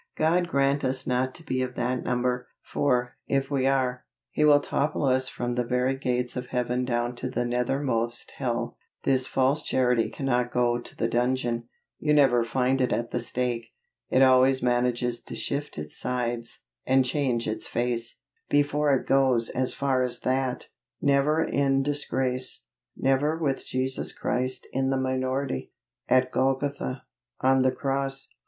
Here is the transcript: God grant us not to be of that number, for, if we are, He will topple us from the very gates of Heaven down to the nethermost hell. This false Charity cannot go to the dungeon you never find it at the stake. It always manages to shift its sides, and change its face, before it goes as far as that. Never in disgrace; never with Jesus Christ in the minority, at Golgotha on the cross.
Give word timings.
God 0.17 0.47
grant 0.47 0.83
us 0.83 1.05
not 1.05 1.35
to 1.35 1.43
be 1.43 1.61
of 1.61 1.75
that 1.75 2.03
number, 2.03 2.47
for, 2.63 3.17
if 3.27 3.51
we 3.51 3.67
are, 3.67 4.03
He 4.31 4.43
will 4.43 4.59
topple 4.59 5.03
us 5.03 5.29
from 5.29 5.53
the 5.53 5.63
very 5.63 5.95
gates 5.95 6.35
of 6.35 6.47
Heaven 6.47 6.85
down 6.85 7.15
to 7.17 7.29
the 7.29 7.45
nethermost 7.45 8.31
hell. 8.37 8.79
This 9.03 9.27
false 9.27 9.61
Charity 9.61 10.09
cannot 10.09 10.49
go 10.51 10.79
to 10.79 10.95
the 10.95 11.07
dungeon 11.07 11.69
you 11.99 12.15
never 12.15 12.43
find 12.43 12.81
it 12.81 12.91
at 12.91 13.11
the 13.11 13.19
stake. 13.19 13.73
It 14.09 14.23
always 14.23 14.63
manages 14.63 15.21
to 15.21 15.35
shift 15.35 15.77
its 15.77 15.95
sides, 15.99 16.61
and 16.83 17.05
change 17.05 17.47
its 17.47 17.67
face, 17.67 18.21
before 18.49 18.91
it 18.95 19.05
goes 19.05 19.49
as 19.49 19.75
far 19.75 20.01
as 20.01 20.21
that. 20.21 20.67
Never 20.99 21.43
in 21.43 21.83
disgrace; 21.83 22.65
never 22.97 23.37
with 23.37 23.67
Jesus 23.67 24.13
Christ 24.13 24.65
in 24.73 24.89
the 24.89 24.97
minority, 24.99 25.71
at 26.09 26.31
Golgotha 26.31 27.03
on 27.41 27.61
the 27.61 27.71
cross. 27.71 28.27